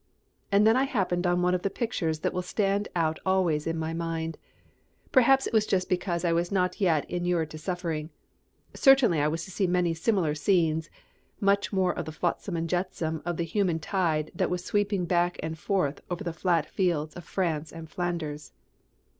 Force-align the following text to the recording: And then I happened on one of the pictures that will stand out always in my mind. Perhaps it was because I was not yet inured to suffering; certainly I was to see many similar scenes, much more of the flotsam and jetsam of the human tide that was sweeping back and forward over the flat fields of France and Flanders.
And 0.51 0.65
then 0.65 0.75
I 0.75 0.85
happened 0.85 1.27
on 1.27 1.43
one 1.43 1.53
of 1.53 1.61
the 1.61 1.69
pictures 1.69 2.21
that 2.21 2.33
will 2.33 2.41
stand 2.41 2.87
out 2.95 3.19
always 3.23 3.67
in 3.67 3.77
my 3.77 3.93
mind. 3.93 4.39
Perhaps 5.11 5.45
it 5.45 5.53
was 5.53 5.67
because 5.85 6.25
I 6.25 6.33
was 6.33 6.51
not 6.51 6.81
yet 6.81 7.07
inured 7.07 7.51
to 7.51 7.59
suffering; 7.59 8.09
certainly 8.73 9.21
I 9.21 9.27
was 9.27 9.45
to 9.45 9.51
see 9.51 9.67
many 9.67 9.93
similar 9.93 10.33
scenes, 10.33 10.89
much 11.39 11.71
more 11.71 11.93
of 11.93 12.05
the 12.05 12.11
flotsam 12.11 12.57
and 12.57 12.67
jetsam 12.67 13.21
of 13.27 13.37
the 13.37 13.43
human 13.45 13.77
tide 13.77 14.31
that 14.33 14.49
was 14.49 14.65
sweeping 14.65 15.05
back 15.05 15.37
and 15.43 15.55
forward 15.55 16.01
over 16.09 16.23
the 16.23 16.33
flat 16.33 16.67
fields 16.67 17.13
of 17.13 17.23
France 17.23 17.71
and 17.71 17.87
Flanders. 17.87 18.53